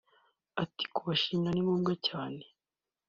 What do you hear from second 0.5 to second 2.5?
Ati “kubashimira ni ngombwa cyane